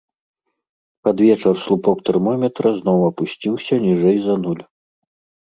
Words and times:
Пад 1.07 1.17
вечар 1.25 1.53
слупок 1.63 1.97
тэрмометра 2.07 2.69
зноў 2.79 2.99
апусціўся 3.09 3.73
ніжэй 3.87 4.17
за 4.27 4.41
нуль. 4.47 4.63